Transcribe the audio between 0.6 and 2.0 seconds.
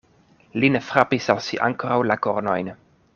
Li ne frapis al si ankoraŭ